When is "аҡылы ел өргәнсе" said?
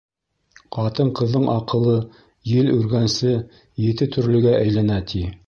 1.55-3.35